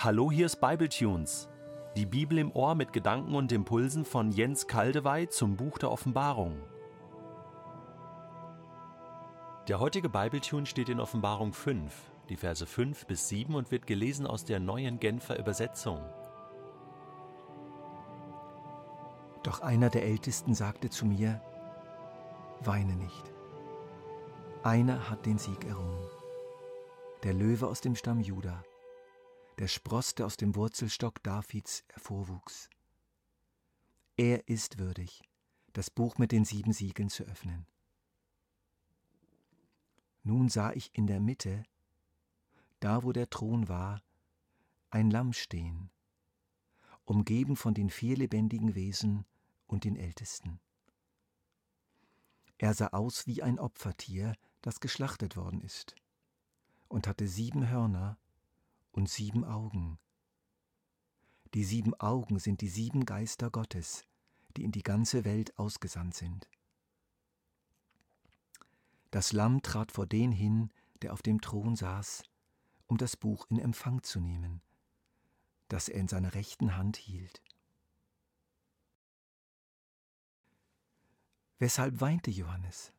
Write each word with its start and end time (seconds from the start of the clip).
Hallo, 0.00 0.30
hier 0.30 0.46
ist 0.46 0.60
Bibletunes. 0.60 1.48
Die 1.96 2.06
Bibel 2.06 2.38
im 2.38 2.52
Ohr 2.52 2.76
mit 2.76 2.92
Gedanken 2.92 3.34
und 3.34 3.50
Impulsen 3.50 4.04
von 4.04 4.30
Jens 4.30 4.68
Kaldewey 4.68 5.28
zum 5.28 5.56
Buch 5.56 5.76
der 5.76 5.90
Offenbarung. 5.90 6.62
Der 9.66 9.80
heutige 9.80 10.08
Bibletune 10.08 10.66
steht 10.66 10.88
in 10.88 11.00
Offenbarung 11.00 11.52
5, 11.52 11.92
die 12.28 12.36
Verse 12.36 12.64
5 12.64 13.06
bis 13.06 13.28
7 13.28 13.56
und 13.56 13.72
wird 13.72 13.88
gelesen 13.88 14.24
aus 14.28 14.44
der 14.44 14.60
neuen 14.60 15.00
Genfer 15.00 15.36
Übersetzung. 15.36 16.00
Doch 19.42 19.62
einer 19.62 19.90
der 19.90 20.04
Ältesten 20.04 20.54
sagte 20.54 20.90
zu 20.90 21.06
mir, 21.06 21.42
Weine 22.60 22.94
nicht. 22.94 23.32
Einer 24.62 25.10
hat 25.10 25.26
den 25.26 25.38
Sieg 25.38 25.64
errungen. 25.64 26.06
Der 27.24 27.34
Löwe 27.34 27.66
aus 27.66 27.80
dem 27.80 27.96
Stamm 27.96 28.20
Juda, 28.20 28.62
der 29.58 29.68
Spross, 29.68 30.14
der 30.14 30.26
aus 30.26 30.36
dem 30.36 30.54
Wurzelstock 30.54 31.22
Davids 31.22 31.84
hervorwuchs. 31.92 32.70
Er 34.16 34.48
ist 34.48 34.78
würdig, 34.78 35.22
das 35.72 35.90
Buch 35.90 36.18
mit 36.18 36.32
den 36.32 36.44
sieben 36.44 36.72
Siegeln 36.72 37.08
zu 37.08 37.24
öffnen. 37.24 37.66
Nun 40.22 40.48
sah 40.48 40.72
ich 40.72 40.96
in 40.96 41.06
der 41.06 41.20
Mitte, 41.20 41.64
da 42.80 43.02
wo 43.02 43.12
der 43.12 43.30
Thron 43.30 43.68
war, 43.68 44.02
ein 44.90 45.10
Lamm 45.10 45.32
stehen, 45.32 45.90
umgeben 47.04 47.56
von 47.56 47.74
den 47.74 47.90
vier 47.90 48.16
lebendigen 48.16 48.74
Wesen 48.74 49.24
und 49.66 49.84
den 49.84 49.96
Ältesten. 49.96 50.60
Er 52.58 52.74
sah 52.74 52.88
aus 52.88 53.26
wie 53.26 53.42
ein 53.42 53.58
Opfertier, 53.58 54.34
das 54.62 54.80
geschlachtet 54.80 55.36
worden 55.36 55.60
ist, 55.60 55.94
und 56.88 57.06
hatte 57.06 57.26
sieben 57.26 57.68
Hörner 57.68 58.18
und 58.92 59.08
sieben 59.08 59.44
Augen. 59.44 59.98
Die 61.54 61.64
sieben 61.64 61.94
Augen 61.94 62.38
sind 62.38 62.60
die 62.60 62.68
sieben 62.68 63.04
Geister 63.04 63.50
Gottes, 63.50 64.04
die 64.56 64.64
in 64.64 64.72
die 64.72 64.82
ganze 64.82 65.24
Welt 65.24 65.58
ausgesandt 65.58 66.14
sind. 66.14 66.48
Das 69.10 69.32
Lamm 69.32 69.62
trat 69.62 69.92
vor 69.92 70.06
den 70.06 70.32
hin, 70.32 70.70
der 71.00 71.12
auf 71.12 71.22
dem 71.22 71.40
Thron 71.40 71.76
saß, 71.76 72.24
um 72.86 72.98
das 72.98 73.16
Buch 73.16 73.46
in 73.48 73.58
Empfang 73.58 74.02
zu 74.02 74.20
nehmen, 74.20 74.60
das 75.68 75.88
er 75.88 76.00
in 76.00 76.08
seiner 76.08 76.34
rechten 76.34 76.76
Hand 76.76 76.96
hielt. 76.96 77.42
Weshalb 81.58 82.00
weinte 82.00 82.30
Johannes? 82.30 82.92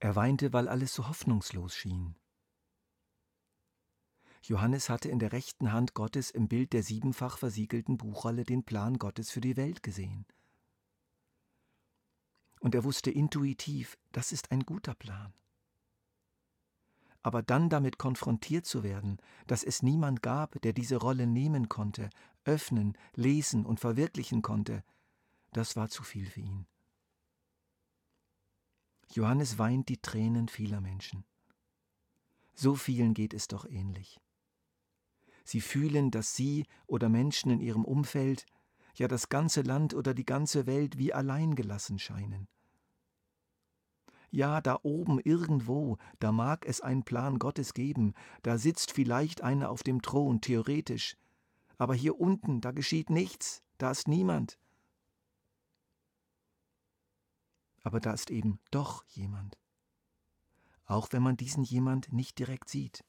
Er 0.00 0.16
weinte, 0.16 0.52
weil 0.52 0.68
alles 0.68 0.94
so 0.94 1.08
hoffnungslos 1.08 1.76
schien. 1.76 2.16
Johannes 4.46 4.90
hatte 4.90 5.08
in 5.08 5.18
der 5.18 5.32
rechten 5.32 5.72
Hand 5.72 5.94
Gottes 5.94 6.30
im 6.30 6.48
Bild 6.48 6.74
der 6.74 6.82
siebenfach 6.82 7.38
versiegelten 7.38 7.96
Buchrolle 7.96 8.44
den 8.44 8.62
Plan 8.62 8.98
Gottes 8.98 9.30
für 9.30 9.40
die 9.40 9.56
Welt 9.56 9.82
gesehen. 9.82 10.26
Und 12.60 12.74
er 12.74 12.84
wusste 12.84 13.10
intuitiv, 13.10 13.96
das 14.12 14.32
ist 14.32 14.50
ein 14.50 14.60
guter 14.60 14.94
Plan. 14.94 15.32
Aber 17.22 17.42
dann 17.42 17.70
damit 17.70 17.96
konfrontiert 17.96 18.66
zu 18.66 18.82
werden, 18.82 19.16
dass 19.46 19.64
es 19.64 19.82
niemand 19.82 20.20
gab, 20.20 20.60
der 20.60 20.74
diese 20.74 20.96
Rolle 20.96 21.26
nehmen 21.26 21.70
konnte, 21.70 22.10
öffnen, 22.44 22.98
lesen 23.14 23.64
und 23.64 23.80
verwirklichen 23.80 24.42
konnte, 24.42 24.84
das 25.52 25.74
war 25.74 25.88
zu 25.88 26.02
viel 26.02 26.26
für 26.26 26.40
ihn. 26.40 26.66
Johannes 29.10 29.56
weint 29.56 29.88
die 29.88 30.02
Tränen 30.02 30.48
vieler 30.48 30.82
Menschen. 30.82 31.24
So 32.54 32.74
vielen 32.74 33.14
geht 33.14 33.32
es 33.32 33.48
doch 33.48 33.64
ähnlich. 33.64 34.20
Sie 35.44 35.60
fühlen, 35.60 36.10
dass 36.10 36.34
sie 36.34 36.66
oder 36.86 37.08
Menschen 37.08 37.50
in 37.50 37.60
ihrem 37.60 37.84
Umfeld, 37.84 38.46
ja 38.96 39.08
das 39.08 39.28
ganze 39.28 39.62
Land 39.62 39.94
oder 39.94 40.14
die 40.14 40.24
ganze 40.24 40.66
Welt 40.66 40.98
wie 40.98 41.12
allein 41.12 41.54
gelassen 41.54 41.98
scheinen. 41.98 42.48
Ja, 44.30 44.60
da 44.60 44.78
oben 44.82 45.20
irgendwo, 45.20 45.98
da 46.18 46.32
mag 46.32 46.66
es 46.66 46.80
einen 46.80 47.04
Plan 47.04 47.38
Gottes 47.38 47.74
geben, 47.74 48.14
da 48.42 48.58
sitzt 48.58 48.90
vielleicht 48.90 49.42
einer 49.42 49.70
auf 49.70 49.82
dem 49.82 50.02
Thron, 50.02 50.40
theoretisch, 50.40 51.16
aber 51.78 51.94
hier 51.94 52.18
unten, 52.18 52.60
da 52.60 52.72
geschieht 52.72 53.10
nichts, 53.10 53.62
da 53.78 53.90
ist 53.92 54.08
niemand. 54.08 54.58
aber 57.84 58.00
da 58.00 58.12
ist 58.12 58.30
eben 58.30 58.58
doch 58.70 59.04
jemand. 59.04 59.58
Auch 60.86 61.08
wenn 61.12 61.22
man 61.22 61.36
diesen 61.36 61.62
jemand 61.62 62.12
nicht 62.12 62.38
direkt 62.38 62.68
sieht, 62.68 63.04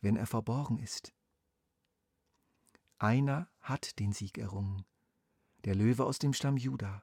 wenn 0.00 0.16
er 0.16 0.26
verborgen 0.26 0.78
ist. 0.78 1.12
Einer 3.00 3.48
hat 3.62 3.98
den 3.98 4.12
Sieg 4.12 4.36
errungen, 4.36 4.84
der 5.64 5.74
Löwe 5.74 6.04
aus 6.04 6.18
dem 6.18 6.34
Stamm 6.34 6.58
Juda, 6.58 7.02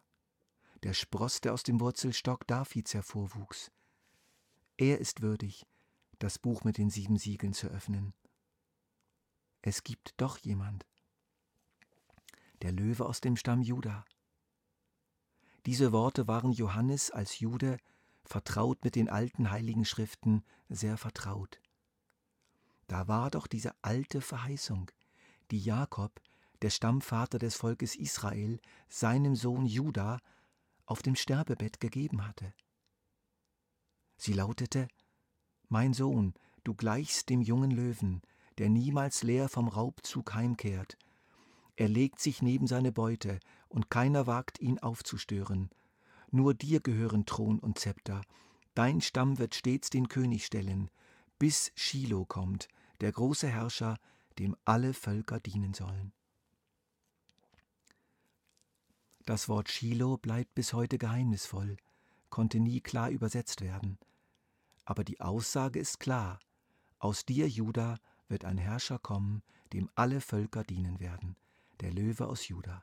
der 0.84 0.94
Spross, 0.94 1.42
der 1.42 1.56
aus 1.56 1.64
dem 1.64 1.80
Wurzelstock 1.80 2.46
Davids 2.46 2.94
hervorwuchs. 2.94 3.72
Er 4.78 5.00
ist 5.00 5.24
würdig, 5.24 5.66
das 6.20 6.38
Buch 6.38 6.64
mit 6.64 6.78
den 6.78 6.92
sieben 6.92 7.18
Siegeln 7.18 7.54
zu 7.54 7.68
öffnen. 7.70 8.14
Es 9.64 9.84
gibt 9.84 10.14
doch 10.18 10.38
jemand. 10.38 10.86
Der 12.62 12.72
Löwe 12.72 13.04
aus 13.08 13.20
dem 13.20 13.36
Stamm 13.36 13.64
Juda, 13.64 14.06
diese 15.66 15.92
Worte 15.92 16.28
waren 16.28 16.52
Johannes 16.52 17.10
als 17.10 17.40
Jude, 17.40 17.80
vertraut 18.24 18.84
mit 18.86 18.94
den 18.94 19.10
alten 19.10 19.50
heiligen 19.50 19.84
Schriften, 19.84 20.46
sehr 20.70 20.96
vertraut. 20.96 21.60
Da 22.86 23.08
war 23.08 23.32
doch 23.32 23.48
diese 23.48 23.74
alte 23.82 24.22
Verheißung, 24.22 24.92
die 25.52 25.60
Jakob, 25.60 26.22
der 26.62 26.70
Stammvater 26.70 27.40
des 27.40 27.56
Volkes 27.56 27.96
Israel, 27.96 28.60
seinem 28.90 29.36
Sohn 29.36 29.66
Juda 29.66 30.20
auf 30.86 31.02
dem 31.02 31.16
Sterbebett 31.16 31.80
gegeben 31.80 32.26
hatte. 32.26 32.54
Sie 34.18 34.34
lautete 34.34 34.88
Mein 35.70 35.94
Sohn, 35.94 36.34
du 36.64 36.74
gleichst 36.74 37.30
dem 37.30 37.42
jungen 37.42 37.72
Löwen, 37.72 38.22
der 38.58 38.70
niemals 38.70 39.24
leer 39.24 39.50
vom 39.50 39.68
Raubzug 39.68 40.34
heimkehrt, 40.34 40.98
er 41.78 41.88
legt 41.88 42.20
sich 42.20 42.42
neben 42.42 42.66
seine 42.66 42.92
Beute, 42.92 43.40
und 43.70 43.92
keiner 43.92 44.26
wagt 44.26 44.60
ihn 44.60 44.80
aufzustören. 44.80 45.70
Nur 46.32 46.56
dir 46.56 46.82
gehören 46.82 47.26
Thron 47.26 47.60
und 47.60 47.78
Zepter. 47.78 48.22
Dein 48.74 49.00
Stamm 49.00 49.38
wird 49.38 49.54
stets 49.54 49.92
den 49.92 50.10
König 50.10 50.46
stellen, 50.46 50.90
bis 51.38 51.72
Shiloh 51.76 52.26
kommt, 52.26 52.68
der 53.00 53.12
große 53.12 53.48
Herrscher, 53.48 53.98
dem 54.40 54.56
alle 54.66 54.94
Völker 54.94 55.40
dienen 55.40 55.74
sollen. 55.74 56.14
Das 59.26 59.50
Wort 59.50 59.70
Shiloh 59.70 60.18
bleibt 60.18 60.56
bis 60.56 60.74
heute 60.74 60.98
geheimnisvoll, 60.98 61.78
konnte 62.30 62.60
nie 62.60 62.82
klar 62.82 63.10
übersetzt 63.10 63.62
werden. 63.62 63.98
Aber 64.86 65.04
die 65.04 65.20
Aussage 65.20 65.80
ist 65.80 66.00
klar: 66.00 66.40
Aus 67.00 67.26
dir, 67.26 67.48
Juda, 67.48 68.00
wird 68.30 68.46
ein 68.46 68.58
Herrscher 68.58 69.00
kommen, 69.00 69.44
dem 69.74 69.90
alle 69.96 70.22
Völker 70.22 70.64
dienen 70.64 71.00
werden 71.00 71.36
der 71.82 71.92
Löwe 71.92 72.28
aus 72.28 72.48
Juda. 72.48 72.82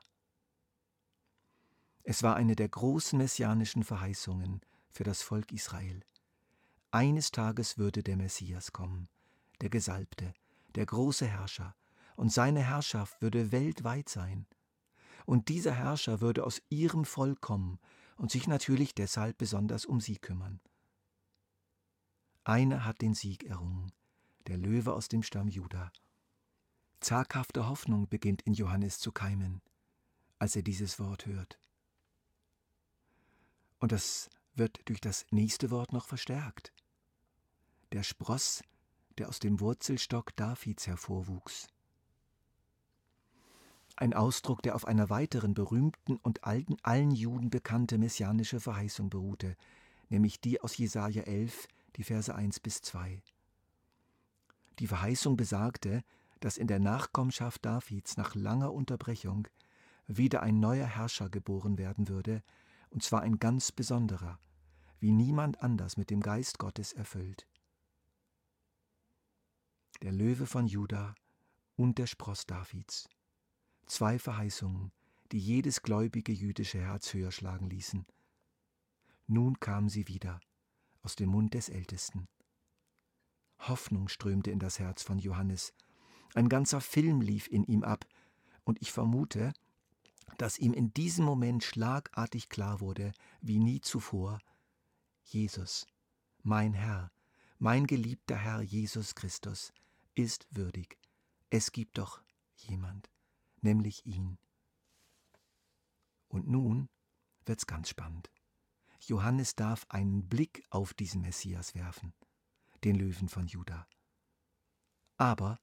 Es 2.03 2.23
war 2.23 2.35
eine 2.35 2.55
der 2.55 2.69
großen 2.69 3.17
messianischen 3.17 3.83
Verheißungen 3.83 4.61
für 4.91 5.03
das 5.03 5.21
Volk 5.21 5.51
Israel. 5.51 6.01
Eines 6.91 7.31
Tages 7.31 7.77
würde 7.77 8.03
der 8.03 8.15
Messias 8.15 8.71
kommen, 8.71 9.09
der 9.61 9.69
Gesalbte, 9.69 10.33
der 10.75 10.85
große 10.85 11.25
Herrscher, 11.25 11.75
und 12.15 12.31
seine 12.31 12.61
Herrschaft 12.61 13.21
würde 13.21 13.51
weltweit 13.51 14.07
sein. 14.07 14.47
Und 15.25 15.49
dieser 15.49 15.73
Herrscher 15.73 16.21
würde 16.21 16.45
aus 16.45 16.61
ihrem 16.69 17.03
Volk 17.03 17.41
kommen 17.41 17.79
und 18.15 18.31
sich 18.31 18.47
natürlich 18.47 18.95
deshalb 18.95 19.37
besonders 19.37 19.85
um 19.85 19.99
sie 19.99 20.17
kümmern. 20.17 20.61
Einer 22.43 22.85
hat 22.85 23.01
den 23.01 23.15
Sieg 23.15 23.43
errungen, 23.43 23.91
der 24.47 24.57
Löwe 24.57 24.93
aus 24.93 25.07
dem 25.07 25.23
Stamm 25.23 25.47
Juda, 25.47 25.91
Zaghafte 27.05 27.67
Hoffnung 27.67 28.07
beginnt 28.07 28.41
in 28.43 28.53
Johannes 28.53 28.99
zu 28.99 29.11
keimen, 29.11 29.61
als 30.39 30.55
er 30.55 30.63
dieses 30.63 30.99
Wort 30.99 31.27
hört. 31.27 31.59
Und 33.79 33.91
das 33.91 34.29
wird 34.55 34.79
durch 34.85 35.01
das 35.01 35.25
nächste 35.29 35.69
Wort 35.69 35.93
noch 35.93 36.07
verstärkt. 36.07 36.73
Der 37.91 38.01
Spross, 38.01 38.63
der 39.17 39.29
aus 39.29 39.39
dem 39.39 39.59
Wurzelstock 39.59 40.35
Davids 40.35 40.87
hervorwuchs. 40.87 41.67
Ein 43.97 44.13
Ausdruck, 44.13 44.61
der 44.61 44.75
auf 44.75 44.85
einer 44.85 45.09
weiteren 45.09 45.53
berühmten 45.53 46.17
und 46.17 46.43
alten, 46.43 46.75
allen 46.83 47.11
Juden 47.11 47.49
bekannte 47.49 47.97
messianische 47.97 48.59
Verheißung 48.59 49.09
beruhte, 49.09 49.55
nämlich 50.09 50.41
die 50.41 50.59
aus 50.59 50.77
Jesaja 50.77 51.23
11, 51.23 51.67
die 51.95 52.03
Verse 52.03 52.33
1 52.33 52.59
bis 52.59 52.81
2. 52.81 53.21
Die 54.79 54.87
Verheißung 54.87 55.37
besagte, 55.37 56.03
dass 56.41 56.57
in 56.57 56.67
der 56.67 56.79
Nachkommenschaft 56.79 57.65
Davids 57.65 58.17
nach 58.17 58.35
langer 58.35 58.73
Unterbrechung 58.73 59.47
wieder 60.07 60.43
ein 60.43 60.59
neuer 60.59 60.85
Herrscher 60.85 61.29
geboren 61.29 61.77
werden 61.77 62.09
würde, 62.09 62.43
und 62.89 63.01
zwar 63.01 63.21
ein 63.21 63.39
ganz 63.39 63.71
besonderer, 63.71 64.39
wie 64.99 65.11
niemand 65.11 65.61
anders 65.61 65.95
mit 65.95 66.09
dem 66.09 66.19
Geist 66.19 66.59
Gottes 66.59 66.91
erfüllt. 66.91 67.47
Der 70.01 70.11
Löwe 70.11 70.45
von 70.45 70.67
Juda 70.67 71.15
und 71.75 71.97
der 71.97 72.07
Spross 72.07 72.45
Davids. 72.45 73.07
Zwei 73.85 74.19
Verheißungen, 74.19 74.91
die 75.31 75.39
jedes 75.39 75.81
gläubige 75.81 76.33
jüdische 76.33 76.79
Herz 76.79 77.13
höher 77.13 77.31
schlagen 77.31 77.69
ließen. 77.69 78.05
Nun 79.27 79.59
kamen 79.59 79.89
sie 79.89 80.07
wieder 80.07 80.39
aus 81.01 81.15
dem 81.15 81.29
Mund 81.29 81.53
des 81.53 81.69
Ältesten. 81.69 82.27
Hoffnung 83.59 84.09
strömte 84.09 84.51
in 84.51 84.59
das 84.59 84.79
Herz 84.79 85.01
von 85.01 85.17
Johannes. 85.17 85.73
Ein 86.33 86.49
ganzer 86.49 86.81
Film 86.81 87.21
lief 87.21 87.47
in 87.47 87.63
ihm 87.63 87.83
ab, 87.83 88.05
und 88.65 88.81
ich 88.81 88.91
vermute, 88.91 89.53
dass 90.37 90.59
ihm 90.59 90.73
in 90.73 90.93
diesem 90.93 91.23
Moment 91.23 91.63
schlagartig 91.63 92.49
klar 92.49 92.81
wurde, 92.81 93.13
wie 93.41 93.59
nie 93.59 93.79
zuvor, 93.79 94.39
Jesus, 95.23 95.87
mein 96.43 96.73
Herr, 96.73 97.11
mein 97.59 97.87
geliebter 97.87 98.35
Herr 98.35 98.61
Jesus 98.61 99.15
Christus, 99.15 99.71
ist 100.15 100.47
würdig. 100.49 100.97
Es 101.49 101.71
gibt 101.71 101.97
doch 101.97 102.21
jemand, 102.55 103.09
nämlich 103.61 104.05
ihn. 104.05 104.37
Und 106.27 106.47
nun 106.47 106.89
wird's 107.45 107.67
ganz 107.67 107.89
spannend. 107.89 108.31
Johannes 109.01 109.55
darf 109.55 109.85
einen 109.89 110.27
Blick 110.27 110.63
auf 110.69 110.93
diesen 110.93 111.21
Messias 111.21 111.75
werfen, 111.75 112.13
den 112.83 112.95
Löwen 112.95 113.29
von 113.29 113.45
Juda. 113.45 113.87
Aber 115.17 115.59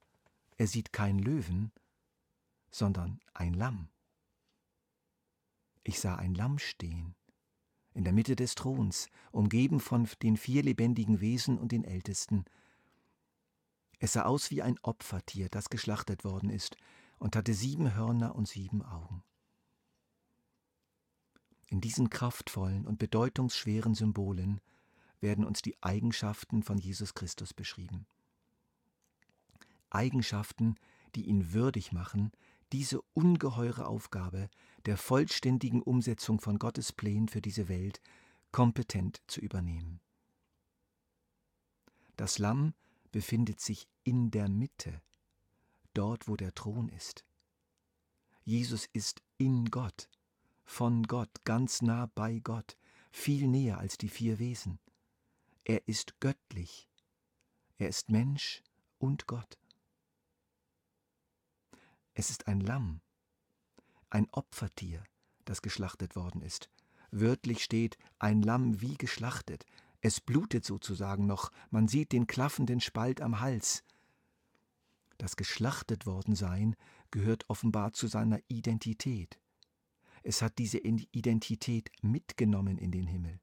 er 0.56 0.66
sieht 0.66 0.92
keinen 0.92 1.18
Löwen, 1.18 1.72
sondern 2.70 3.20
ein 3.34 3.54
Lamm. 3.54 3.88
Ich 5.82 5.98
sah 5.98 6.14
ein 6.14 6.34
Lamm 6.34 6.58
stehen, 6.58 7.16
in 7.94 8.04
der 8.04 8.12
Mitte 8.12 8.36
des 8.36 8.54
Throns, 8.54 9.08
umgeben 9.32 9.80
von 9.80 10.08
den 10.22 10.36
vier 10.36 10.62
lebendigen 10.62 11.20
Wesen 11.20 11.58
und 11.58 11.72
den 11.72 11.84
Ältesten. 11.84 12.44
Es 14.02 14.14
sah 14.14 14.24
aus 14.24 14.50
wie 14.50 14.62
ein 14.62 14.80
Opfertier, 14.82 15.48
das 15.48 15.70
geschlachtet 15.70 16.24
worden 16.24 16.50
ist, 16.50 16.76
und 17.20 17.36
hatte 17.36 17.54
sieben 17.54 17.94
Hörner 17.94 18.34
und 18.34 18.48
sieben 18.48 18.82
Augen. 18.82 19.22
In 21.68 21.80
diesen 21.80 22.10
kraftvollen 22.10 22.84
und 22.84 22.98
bedeutungsschweren 22.98 23.94
Symbolen 23.94 24.60
werden 25.20 25.44
uns 25.44 25.62
die 25.62 25.80
Eigenschaften 25.84 26.64
von 26.64 26.78
Jesus 26.78 27.14
Christus 27.14 27.54
beschrieben. 27.54 28.08
Eigenschaften, 29.88 30.74
die 31.14 31.26
ihn 31.26 31.52
würdig 31.52 31.92
machen, 31.92 32.32
diese 32.72 33.02
ungeheure 33.14 33.86
Aufgabe 33.86 34.50
der 34.84 34.96
vollständigen 34.96 35.80
Umsetzung 35.80 36.40
von 36.40 36.58
Gottes 36.58 36.92
Plänen 36.92 37.28
für 37.28 37.40
diese 37.40 37.68
Welt 37.68 38.00
kompetent 38.50 39.22
zu 39.28 39.40
übernehmen. 39.40 40.00
Das 42.16 42.38
Lamm 42.38 42.74
befindet 43.12 43.60
sich 43.60 43.86
in 44.02 44.30
der 44.30 44.48
Mitte, 44.48 45.00
dort 45.94 46.26
wo 46.26 46.36
der 46.36 46.52
Thron 46.54 46.88
ist. 46.88 47.24
Jesus 48.44 48.88
ist 48.92 49.22
in 49.38 49.66
Gott, 49.66 50.08
von 50.64 51.04
Gott, 51.04 51.44
ganz 51.44 51.82
nah 51.82 52.06
bei 52.14 52.40
Gott, 52.40 52.76
viel 53.12 53.46
näher 53.46 53.78
als 53.78 53.98
die 53.98 54.08
vier 54.08 54.38
Wesen. 54.38 54.80
Er 55.64 55.86
ist 55.86 56.18
göttlich, 56.18 56.88
er 57.78 57.88
ist 57.88 58.08
Mensch 58.08 58.62
und 58.98 59.26
Gott. 59.26 59.58
Es 62.14 62.30
ist 62.30 62.48
ein 62.48 62.60
Lamm, 62.60 63.00
ein 64.10 64.28
Opfertier, 64.32 65.04
das 65.44 65.62
geschlachtet 65.62 66.16
worden 66.16 66.42
ist. 66.42 66.68
Wörtlich 67.10 67.62
steht 67.62 67.98
ein 68.18 68.42
Lamm 68.42 68.80
wie 68.80 68.96
geschlachtet. 68.96 69.64
Es 70.04 70.20
blutet 70.20 70.64
sozusagen 70.64 71.26
noch, 71.26 71.52
man 71.70 71.86
sieht 71.86 72.10
den 72.10 72.26
klaffenden 72.26 72.80
Spalt 72.80 73.20
am 73.20 73.40
Hals. 73.40 73.84
Das 75.16 75.36
geschlachtet 75.36 76.06
worden 76.06 76.34
sein 76.34 76.74
gehört 77.12 77.48
offenbar 77.48 77.92
zu 77.92 78.08
seiner 78.08 78.40
Identität. 78.48 79.38
Es 80.24 80.42
hat 80.42 80.58
diese 80.58 80.78
Identität 80.78 81.92
mitgenommen 82.02 82.78
in 82.78 82.90
den 82.90 83.06
Himmel. 83.06 83.40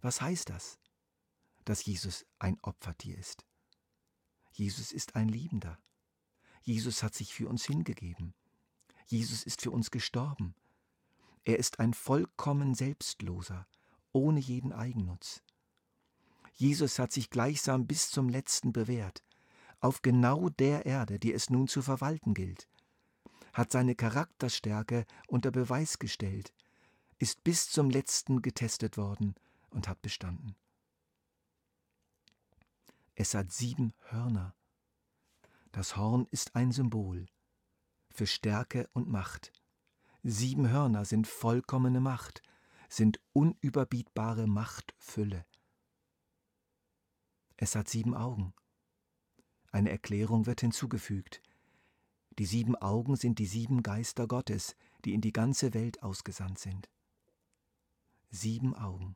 Was 0.00 0.22
heißt 0.22 0.48
das? 0.48 0.78
Dass 1.66 1.84
Jesus 1.84 2.24
ein 2.38 2.58
Opfertier 2.62 3.18
ist. 3.18 3.44
Jesus 4.52 4.92
ist 4.92 5.16
ein 5.16 5.28
Liebender. 5.28 5.78
Jesus 6.62 7.02
hat 7.02 7.14
sich 7.14 7.34
für 7.34 7.48
uns 7.48 7.66
hingegeben. 7.66 8.32
Jesus 9.06 9.42
ist 9.42 9.60
für 9.60 9.70
uns 9.70 9.90
gestorben. 9.90 10.54
Er 11.44 11.58
ist 11.58 11.80
ein 11.80 11.92
vollkommen 11.92 12.74
Selbstloser, 12.74 13.66
ohne 14.12 14.40
jeden 14.40 14.72
Eigennutz. 14.72 15.42
Jesus 16.60 16.98
hat 16.98 17.10
sich 17.10 17.30
gleichsam 17.30 17.86
bis 17.86 18.10
zum 18.10 18.28
letzten 18.28 18.74
bewährt, 18.74 19.24
auf 19.80 20.02
genau 20.02 20.50
der 20.50 20.84
Erde, 20.84 21.18
die 21.18 21.32
es 21.32 21.48
nun 21.48 21.68
zu 21.68 21.80
verwalten 21.80 22.34
gilt, 22.34 22.68
hat 23.54 23.72
seine 23.72 23.94
Charakterstärke 23.94 25.06
unter 25.26 25.52
Beweis 25.52 25.98
gestellt, 25.98 26.52
ist 27.18 27.42
bis 27.44 27.70
zum 27.70 27.88
letzten 27.88 28.42
getestet 28.42 28.98
worden 28.98 29.36
und 29.70 29.88
hat 29.88 30.02
bestanden. 30.02 30.54
Es 33.14 33.32
hat 33.32 33.50
sieben 33.52 33.94
Hörner, 34.10 34.54
das 35.72 35.96
Horn 35.96 36.26
ist 36.30 36.56
ein 36.56 36.72
Symbol 36.72 37.24
für 38.10 38.26
Stärke 38.26 38.86
und 38.92 39.08
Macht. 39.08 39.50
Sieben 40.22 40.68
Hörner 40.68 41.06
sind 41.06 41.26
vollkommene 41.26 42.00
Macht, 42.00 42.42
sind 42.90 43.18
unüberbietbare 43.32 44.46
Machtfülle. 44.46 45.46
Es 47.62 47.76
hat 47.76 47.90
sieben 47.90 48.14
Augen. 48.14 48.54
Eine 49.70 49.90
Erklärung 49.90 50.46
wird 50.46 50.62
hinzugefügt. 50.62 51.42
Die 52.38 52.46
sieben 52.46 52.74
Augen 52.74 53.16
sind 53.16 53.38
die 53.38 53.44
sieben 53.44 53.82
Geister 53.82 54.26
Gottes, 54.26 54.76
die 55.04 55.12
in 55.12 55.20
die 55.20 55.34
ganze 55.34 55.74
Welt 55.74 56.02
ausgesandt 56.02 56.58
sind. 56.58 56.88
Sieben 58.30 58.74
Augen. 58.74 59.14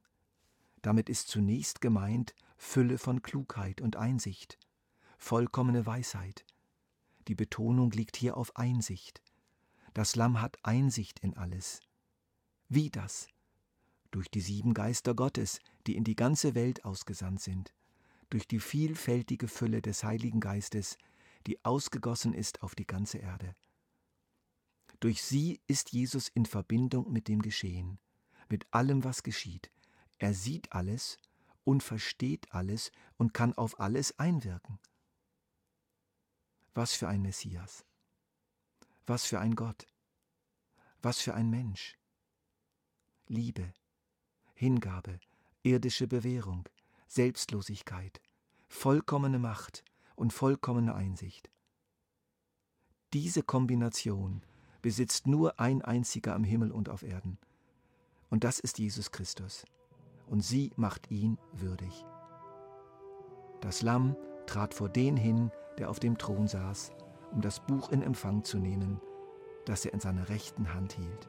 Damit 0.82 1.08
ist 1.08 1.29
zunächst 1.29 1.81
gemeint 1.81 2.35
Fülle 2.58 2.99
von 2.99 3.23
Klugheit 3.23 3.81
und 3.81 3.96
Einsicht, 3.96 4.58
vollkommene 5.17 5.87
Weisheit. 5.87 6.44
Die 7.29 7.35
Betonung 7.35 7.93
liegt 7.93 8.14
hier 8.14 8.37
auf 8.37 8.56
Einsicht. 8.56 9.23
Das 9.94 10.17
Lamm 10.17 10.43
hat 10.43 10.58
Einsicht 10.62 11.19
in 11.20 11.35
alles. 11.35 11.81
Wie 12.69 12.90
das? 12.90 13.26
Durch 14.11 14.30
die 14.30 14.42
sieben 14.42 14.75
Geister 14.75 15.14
Gottes, 15.14 15.61
die 15.87 15.97
in 15.97 16.04
die 16.04 16.14
ganze 16.14 16.54
Welt 16.54 16.85
ausgesandt 16.85 17.40
sind, 17.40 17.73
durch 18.35 18.49
die 18.49 18.59
vielfältige 18.59 19.47
Fülle 19.47 19.81
des 19.81 20.03
Heiligen 20.03 20.41
Geistes, 20.41 20.99
die 21.47 21.64
ausgegossen 21.64 22.35
ist 22.35 22.64
auf 22.64 22.75
die 22.75 22.85
ganze 22.85 23.19
Erde. 23.19 23.55
Durch 24.99 25.23
sie 25.23 25.61
ist 25.69 25.93
Jesus 25.93 26.26
in 26.26 26.45
Verbindung 26.45 27.12
mit 27.12 27.29
dem 27.29 27.43
Geschehen, 27.43 28.00
mit 28.49 28.67
allem, 28.73 29.05
was 29.05 29.23
geschieht. 29.23 29.71
Er 30.19 30.35
sieht 30.35 30.73
alles 30.73 31.21
und 31.62 31.85
versteht 31.85 32.53
alles 32.53 32.91
und 33.19 33.35
kann 33.35 33.53
auf 33.53 33.79
alles 33.79 34.19
einwirken. 34.19 34.81
Was 36.75 36.93
für 36.93 37.07
ein 37.07 37.23
Messias. 37.23 37.87
Was 39.07 39.26
für 39.26 39.38
ein 39.38 39.55
Gott. 39.55 39.87
Was 41.03 41.21
für 41.21 41.35
ein 41.35 41.50
Mensch. 41.50 41.97
Liebe, 43.29 43.73
Hingabe, 44.55 45.21
irdische 45.62 46.09
Bewährung, 46.09 46.69
Selbstlosigkeit, 47.07 48.21
vollkommene 48.75 49.38
Macht 49.38 49.85
und 50.16 50.33
vollkommene 50.33 50.95
Einsicht. 50.95 51.49
Diese 53.12 53.43
Kombination 53.43 54.43
besitzt 54.83 55.26
nur 55.26 55.59
ein 55.61 55.81
einziger 55.81 56.35
am 56.35 56.45
Himmel 56.45 56.71
und 56.73 56.90
auf 56.90 57.02
Erden. 57.02 57.38
Und 58.31 58.45
das 58.45 58.59
ist 58.59 58.78
Jesus 58.78 59.12
Christus. 59.12 59.64
Und 60.26 60.43
sie 60.43 60.73
macht 60.76 61.11
ihn 61.11 61.38
würdig. 61.52 62.04
Das 63.61 63.81
Lamm 63.81 64.16
trat 64.47 64.75
vor 64.75 64.88
den 64.88 65.16
hin, 65.16 65.50
der 65.78 65.88
auf 65.88 66.00
dem 66.00 66.19
Thron 66.19 66.49
saß, 66.49 66.93
um 67.31 67.40
das 67.40 67.64
Buch 67.64 67.90
in 67.90 68.02
Empfang 68.02 68.43
zu 68.45 68.59
nehmen, 68.59 69.00
das 69.64 69.87
er 69.87 69.95
in 69.95 70.00
seiner 70.00 70.28
rechten 70.28 70.75
Hand 70.75 70.95
hielt. 70.95 71.28